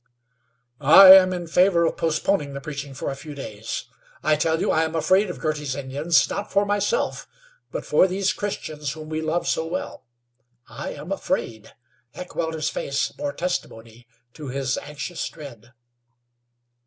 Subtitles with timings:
[0.79, 3.85] "I am in favor of postponing the preaching for a few days.
[4.23, 7.27] I tell you I am afraid of Girty's Indians, not for myself,
[7.71, 10.07] but for these Christians whom we love so well.
[10.67, 11.75] I am afraid."
[12.15, 15.71] Heckewelder's face bore testimony to his anxious dread.